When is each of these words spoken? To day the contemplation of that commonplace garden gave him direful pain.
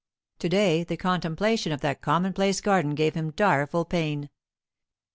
To 0.39 0.49
day 0.49 0.83
the 0.83 0.97
contemplation 0.97 1.71
of 1.71 1.81
that 1.81 2.01
commonplace 2.01 2.59
garden 2.59 2.95
gave 2.95 3.13
him 3.13 3.33
direful 3.33 3.85
pain. 3.85 4.31